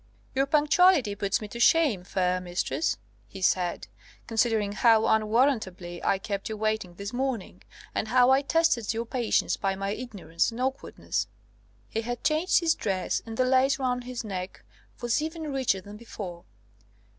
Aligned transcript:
"Your 0.33 0.47
punctuality 0.47 1.13
puts 1.13 1.41
me 1.41 1.47
to 1.49 1.59
shame, 1.59 2.03
fair 2.03 2.41
mistress," 2.41 2.97
he 3.27 3.39
said, 3.39 3.85
"considering 4.25 4.71
how 4.71 5.05
unwarrantably 5.05 6.03
I 6.03 6.17
kept 6.17 6.49
you 6.49 6.57
waiting 6.57 6.95
this 6.95 7.13
morning, 7.13 7.61
and 7.93 8.07
how 8.07 8.31
I 8.31 8.41
tested 8.41 8.95
your 8.95 9.05
patience 9.05 9.57
by 9.57 9.75
my 9.75 9.91
ignorance 9.91 10.49
and 10.49 10.59
awkwardness." 10.59 11.27
He 11.87 12.01
had 12.01 12.23
changed 12.23 12.61
his 12.61 12.73
dress, 12.73 13.21
and 13.27 13.37
the 13.37 13.45
lace 13.45 13.77
round 13.77 14.05
his 14.05 14.23
neck 14.23 14.63
was 15.01 15.21
even 15.21 15.53
richer 15.53 15.81
than 15.81 15.97
before. 15.97 16.45